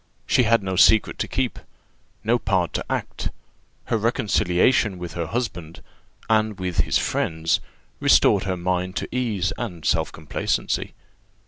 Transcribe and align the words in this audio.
She 0.25 0.45
had 0.45 0.63
no 0.63 0.75
secret 0.77 1.19
to 1.19 1.27
keep 1.27 1.59
no 2.23 2.39
part 2.39 2.73
to 2.73 2.83
act; 2.91 3.29
her 3.83 3.97
reconciliation 3.99 4.97
with 4.97 5.13
her 5.13 5.27
husband 5.27 5.83
and 6.27 6.59
with 6.59 6.77
his 6.77 6.97
friends 6.97 7.59
restored 7.99 8.45
her 8.45 8.57
mind 8.57 8.95
to 8.95 9.15
ease 9.15 9.53
and 9.59 9.85
self 9.85 10.11
complacency. 10.11 10.95